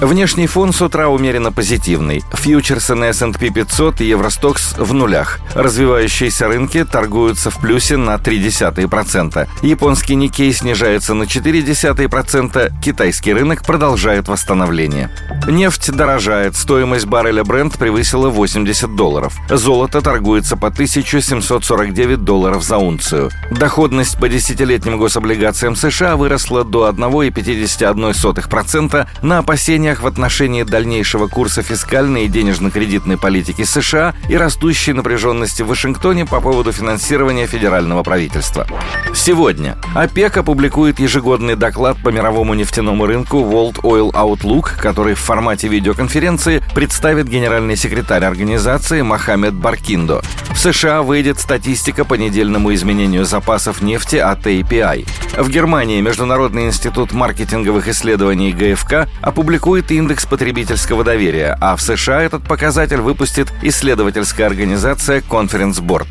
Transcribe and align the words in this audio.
Внешний 0.00 0.46
фон 0.46 0.72
с 0.72 0.80
утра 0.80 1.08
умеренно 1.08 1.50
позитивный. 1.50 2.22
Фьючерсы 2.32 2.94
на 2.94 3.06
S&P 3.06 3.50
500 3.50 4.00
и 4.00 4.06
Евростокс 4.06 4.76
в 4.78 4.94
нулях. 4.94 5.40
Развивающиеся 5.56 6.46
рынки 6.46 6.84
торгуются 6.84 7.50
в 7.50 7.58
плюсе 7.58 7.96
на 7.96 8.14
0,3%. 8.14 9.48
Японский 9.62 10.14
Никей 10.14 10.52
снижается 10.52 11.14
на 11.14 11.24
0,4%. 11.24 12.72
Китайский 12.80 13.32
рынок 13.32 13.66
продолжает 13.66 14.28
восстановление. 14.28 15.10
Нефть 15.48 15.90
дорожает. 15.90 16.54
Стоимость 16.54 17.06
барреля 17.06 17.42
Brent 17.42 17.76
превысила 17.76 18.28
80 18.28 18.94
долларов. 18.94 19.36
Золото 19.50 20.00
торгуется 20.00 20.56
по 20.56 20.68
1749 20.68 22.22
долларов 22.22 22.62
за 22.62 22.78
унцию. 22.78 23.30
Доходность 23.50 24.16
по 24.16 24.28
десятилетним 24.28 24.96
гособлигациям 24.96 25.74
США 25.74 26.14
выросла 26.14 26.62
до 26.62 26.88
1,51% 26.88 29.08
на 29.22 29.38
опасения 29.38 29.87
опасениях 29.88 30.02
в 30.02 30.06
отношении 30.06 30.62
дальнейшего 30.62 31.28
курса 31.28 31.62
фискальной 31.62 32.24
и 32.24 32.28
денежно-кредитной 32.28 33.16
политики 33.16 33.64
США 33.64 34.14
и 34.28 34.36
растущей 34.36 34.92
напряженности 34.92 35.62
в 35.62 35.68
Вашингтоне 35.68 36.26
по 36.26 36.40
поводу 36.40 36.72
финансирования 36.72 37.46
федерального 37.46 38.02
правительства. 38.02 38.66
Сегодня 39.14 39.76
ОПЕК 39.94 40.38
опубликует 40.38 40.98
ежегодный 41.00 41.56
доклад 41.56 41.96
по 42.02 42.10
мировому 42.10 42.54
нефтяному 42.54 43.06
рынку 43.06 43.38
World 43.38 43.80
Oil 43.82 44.12
Outlook, 44.12 44.80
который 44.80 45.14
в 45.14 45.20
формате 45.20 45.68
видеоконференции 45.68 46.62
представит 46.74 47.28
генеральный 47.28 47.76
секретарь 47.76 48.24
организации 48.24 49.02
Мохаммед 49.02 49.54
Баркиндо. 49.54 50.22
В 50.50 50.58
США 50.58 51.02
выйдет 51.02 51.38
статистика 51.38 52.04
по 52.04 52.14
недельному 52.14 52.74
изменению 52.74 53.24
запасов 53.24 53.80
нефти 53.80 54.16
от 54.16 54.46
API. 54.46 55.06
В 55.36 55.48
Германии 55.50 56.00
Международный 56.00 56.66
институт 56.66 57.12
маркетинговых 57.12 57.88
исследований 57.88 58.52
ГФК 58.52 59.08
опубликует 59.20 59.68
публикует 59.68 59.90
индекс 59.90 60.26
потребительского 60.26 61.04
доверия, 61.04 61.56
а 61.60 61.74
в 61.74 61.80
США 61.80 62.22
этот 62.22 62.42
показатель 62.42 63.00
выпустит 63.00 63.52
исследовательская 63.62 64.46
организация 64.46 65.20
Conference 65.20 65.82
Board. 65.82 66.06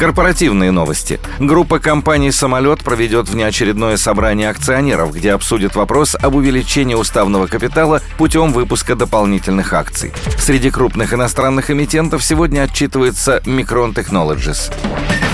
Корпоративные 0.00 0.70
новости. 0.70 1.20
Группа 1.38 1.78
компаний 1.78 2.32
«Самолет» 2.32 2.82
проведет 2.82 3.28
внеочередное 3.28 3.98
собрание 3.98 4.48
акционеров, 4.48 5.12
где 5.12 5.32
обсудит 5.32 5.76
вопрос 5.76 6.16
об 6.18 6.36
увеличении 6.36 6.94
уставного 6.94 7.48
капитала 7.48 8.00
путем 8.16 8.54
выпуска 8.54 8.96
дополнительных 8.96 9.74
акций. 9.74 10.14
Среди 10.38 10.70
крупных 10.70 11.12
иностранных 11.12 11.70
эмитентов 11.70 12.24
сегодня 12.24 12.62
отчитывается 12.62 13.42
Micron 13.44 13.92
Technologies. 13.92 14.72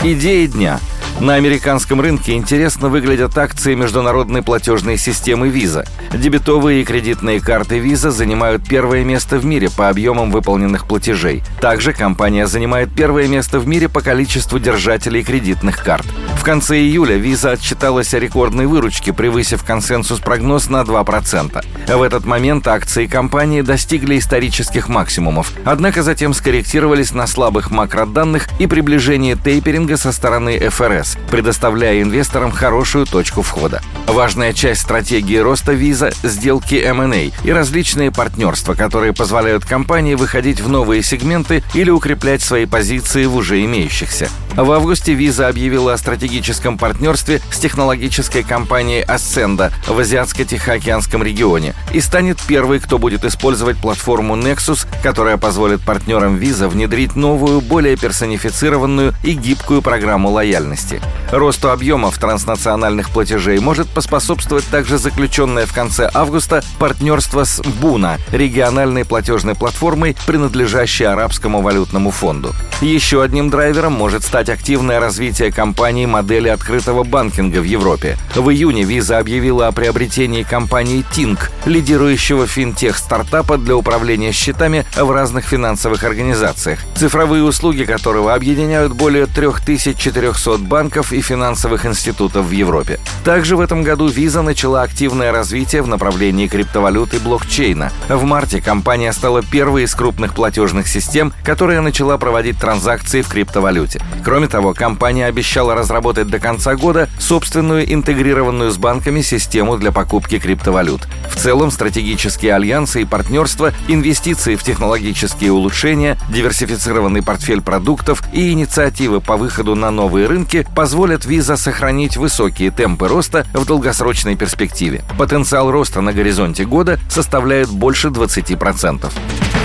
Идеи 0.02 0.46
дня– 0.46 0.80
на 1.20 1.34
американском 1.34 2.02
рынке 2.02 2.32
интересно 2.32 2.88
выглядят 2.90 3.38
акции 3.38 3.74
международной 3.74 4.42
платежной 4.42 4.98
системы 4.98 5.48
Visa. 5.48 5.88
Дебетовые 6.12 6.82
и 6.82 6.84
кредитные 6.84 7.40
карты 7.40 7.78
Visa 7.78 8.10
занимают 8.10 8.68
первое 8.68 9.02
место 9.02 9.38
в 9.38 9.44
мире 9.46 9.70
по 9.70 9.88
объемам 9.88 10.30
выполненных 10.30 10.86
платежей. 10.86 11.42
Также 11.60 11.94
компания 11.94 12.46
занимает 12.46 12.94
первое 12.94 13.28
место 13.28 13.58
в 13.58 13.66
мире 13.66 13.88
по 13.88 14.02
количеству 14.02 14.58
держателей 14.58 15.24
кредитных 15.24 15.82
карт. 15.82 16.06
В 16.38 16.44
конце 16.44 16.78
июля 16.78 17.16
Visa 17.16 17.52
отчиталась 17.52 18.12
о 18.12 18.18
рекордной 18.18 18.66
выручке, 18.66 19.14
превысив 19.14 19.64
консенсус-прогноз 19.64 20.68
на 20.68 20.82
2%. 20.82 21.64
В 21.96 22.02
этот 22.02 22.26
момент 22.26 22.68
акции 22.68 23.06
компании 23.06 23.62
достигли 23.62 24.18
исторических 24.18 24.88
максимумов, 24.88 25.52
однако 25.64 26.02
затем 26.02 26.34
скорректировались 26.34 27.12
на 27.12 27.26
слабых 27.26 27.70
макроданных 27.70 28.48
и 28.60 28.66
приближении 28.66 29.34
тейперинга 29.34 29.96
со 29.96 30.12
стороны 30.12 30.58
ФРС 30.68 31.05
ФРС, 31.06 31.18
предоставляя 31.30 32.02
инвесторам 32.02 32.50
хорошую 32.50 33.06
точку 33.06 33.42
входа. 33.42 33.82
Важная 34.06 34.52
часть 34.52 34.82
стратегии 34.82 35.36
роста 35.36 35.72
виза– 35.72 36.12
сделки 36.22 36.74
M&A 36.74 37.30
и 37.44 37.52
различные 37.52 38.10
партнерства, 38.10 38.74
которые 38.74 39.12
позволяют 39.12 39.64
компании 39.64 40.14
выходить 40.14 40.60
в 40.60 40.68
новые 40.68 41.02
сегменты 41.02 41.62
или 41.74 41.90
укреплять 41.90 42.42
свои 42.42 42.66
позиции 42.66 43.26
в 43.26 43.36
уже 43.36 43.64
имеющихся. 43.64 44.28
В 44.56 44.70
августе 44.72 45.12
Visa 45.12 45.48
объявила 45.48 45.92
о 45.92 45.98
стратегическом 45.98 46.78
партнерстве 46.78 47.42
с 47.50 47.58
технологической 47.58 48.42
компанией 48.42 49.04
Ascenda 49.04 49.70
в 49.86 49.98
Азиатско-Тихоокеанском 49.98 51.22
регионе 51.22 51.74
и 51.92 52.00
станет 52.00 52.40
первой, 52.40 52.80
кто 52.80 52.98
будет 52.98 53.24
использовать 53.24 53.76
платформу 53.76 54.34
Nexus, 54.34 54.86
которая 55.02 55.36
позволит 55.36 55.82
партнерам 55.82 56.36
Visa 56.36 56.68
внедрить 56.68 57.16
новую, 57.16 57.60
более 57.60 57.96
персонифицированную 57.96 59.12
и 59.22 59.32
гибкую 59.32 59.82
программу 59.82 60.30
лояльности. 60.30 60.95
Росту 61.30 61.70
объемов 61.70 62.18
транснациональных 62.18 63.10
платежей 63.10 63.58
может 63.58 63.88
поспособствовать 63.88 64.66
также 64.68 64.98
заключенное 64.98 65.66
в 65.66 65.72
конце 65.72 66.10
августа 66.12 66.62
партнерство 66.78 67.44
с 67.44 67.60
Буна, 67.80 68.18
региональной 68.32 69.04
платежной 69.04 69.54
платформой, 69.54 70.16
принадлежащей 70.26 71.06
Арабскому 71.06 71.62
валютному 71.62 72.10
фонду. 72.10 72.52
Еще 72.80 73.22
одним 73.22 73.50
драйвером 73.50 73.92
может 73.92 74.22
стать 74.22 74.50
активное 74.50 75.00
развитие 75.00 75.50
компании 75.50 76.06
модели 76.06 76.48
открытого 76.48 77.04
банкинга 77.04 77.58
в 77.58 77.64
Европе. 77.64 78.16
В 78.34 78.50
июне 78.50 78.82
Visa 78.82 79.18
объявила 79.18 79.66
о 79.66 79.72
приобретении 79.72 80.42
компании 80.42 81.04
Tink, 81.12 81.50
лидирующего 81.64 82.46
финтех-стартапа 82.46 83.56
для 83.56 83.76
управления 83.76 84.32
счетами 84.32 84.84
в 84.96 85.10
разных 85.10 85.46
финансовых 85.46 86.04
организациях, 86.04 86.80
цифровые 86.94 87.42
услуги 87.42 87.84
которого 87.84 88.34
объединяют 88.34 88.92
более 88.92 89.26
3400 89.26 90.58
банков 90.58 90.85
и 91.12 91.20
финансовых 91.20 91.86
институтов 91.86 92.46
в 92.46 92.50
Европе. 92.50 92.98
Также 93.24 93.56
в 93.56 93.60
этом 93.60 93.82
году 93.82 94.08
Visa 94.08 94.42
начала 94.42 94.82
активное 94.82 95.32
развитие 95.32 95.82
в 95.82 95.88
направлении 95.88 96.46
криптовалют 96.46 97.14
и 97.14 97.18
блокчейна. 97.18 97.92
В 98.08 98.24
марте 98.24 98.60
компания 98.60 99.12
стала 99.12 99.42
первой 99.42 99.84
из 99.84 99.94
крупных 99.94 100.34
платежных 100.34 100.88
систем, 100.88 101.32
которая 101.44 101.80
начала 101.80 102.18
проводить 102.18 102.58
транзакции 102.58 103.22
в 103.22 103.28
криптовалюте. 103.28 104.00
Кроме 104.24 104.48
того, 104.48 104.74
компания 104.74 105.26
обещала 105.26 105.74
разработать 105.74 106.28
до 106.28 106.38
конца 106.38 106.74
года 106.74 107.08
собственную 107.18 107.92
интегрированную 107.92 108.70
с 108.70 108.78
банками 108.78 109.20
систему 109.22 109.76
для 109.76 109.92
покупки 109.92 110.38
криптовалют. 110.38 111.02
В 111.30 111.36
целом, 111.36 111.70
стратегические 111.70 112.54
альянсы 112.54 113.02
и 113.02 113.04
партнерства, 113.04 113.72
инвестиции 113.88 114.56
в 114.56 114.62
технологические 114.62 115.52
улучшения, 115.52 116.18
диверсифицированный 116.30 117.22
портфель 117.22 117.60
продуктов 117.60 118.22
и 118.32 118.52
инициативы 118.52 119.20
по 119.20 119.36
выходу 119.36 119.74
на 119.74 119.90
новые 119.90 120.26
рынки 120.26 120.66
позволят 120.76 121.24
Visa 121.24 121.56
сохранить 121.56 122.18
высокие 122.18 122.70
темпы 122.70 123.08
роста 123.08 123.46
в 123.54 123.64
долгосрочной 123.64 124.36
перспективе. 124.36 125.02
Потенциал 125.18 125.70
роста 125.70 126.02
на 126.02 126.12
горизонте 126.12 126.66
года 126.66 127.00
составляет 127.08 127.70
больше 127.70 128.08
20%. 128.08 129.10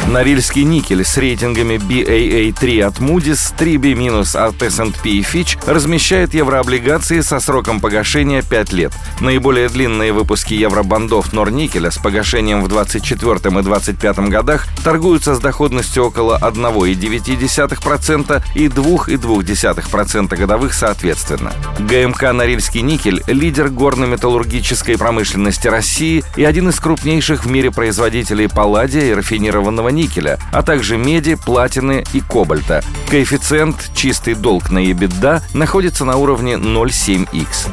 Норильский 0.08 0.64
никель 0.64 1.06
с 1.06 1.18
рейтингами 1.18 1.76
BAA3 1.76 2.82
от 2.82 3.00
Moody's, 3.00 3.54
3B- 3.58 3.92
от 4.36 4.62
S&P 4.62 5.10
и 5.10 5.22
Fitch 5.22 5.58
размещает 5.66 6.34
еврооблигации 6.34 7.22
со 7.22 7.40
сроком 7.40 7.80
погашения 7.80 8.42
5 8.42 8.74
лет. 8.74 8.92
Наиболее 9.20 9.70
длинные 9.70 10.12
выпуски 10.12 10.54
евробандов 10.54 11.34
Норникеля 11.34 11.92
с 11.92 11.98
погашением 11.98 12.64
в 12.64 12.68
24 12.68 13.60
и 13.60 13.64
25 13.64 14.30
годах 14.30 14.68
торгуются 14.84 15.36
с 15.36 15.40
доходностью 15.40 16.06
около 16.06 16.38
1,9% 16.42 18.44
и 18.56 18.68
2,2% 18.68 20.38
годовых 20.38 20.74
соответственно. 20.74 21.54
ГМК 21.80 22.34
«Норильский 22.34 22.82
никель»— 22.82 23.24
лидер 23.28 23.70
горно-металлургической 23.70 24.98
промышленности 24.98 25.68
России 25.68 26.24
и 26.36 26.44
один 26.44 26.70
из 26.70 26.80
крупнейших 26.80 27.46
в 27.46 27.52
мире 27.52 27.72
производителей 27.72 28.50
палладия 28.50 29.12
и 29.12 29.14
рафинированного 29.14 29.91
никеля, 29.92 30.40
а 30.52 30.64
также 30.64 30.98
меди, 30.98 31.36
платины 31.36 32.04
и 32.14 32.22
кобальта. 32.22 32.84
Коэффициент 33.10 33.92
«чистый 33.94 34.34
долг 34.34 34.72
на 34.72 34.80
EBITDA» 34.80 35.42
находится 35.54 36.06
на 36.06 36.18
уровне 36.18 36.54
0,7x. 36.54 37.70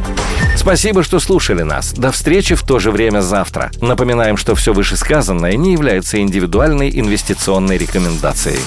Спасибо, 0.56 1.02
что 1.02 1.20
слушали 1.20 1.62
нас. 1.62 1.92
До 1.92 2.10
встречи 2.10 2.54
в 2.54 2.62
то 2.62 2.78
же 2.78 2.90
время 2.90 3.20
завтра. 3.20 3.70
Напоминаем, 3.80 4.36
что 4.36 4.54
все 4.54 4.72
вышесказанное 4.72 5.56
не 5.56 5.72
является 5.72 6.20
индивидуальной 6.20 6.90
инвестиционной 6.90 7.78
рекомендацией. 7.78 8.58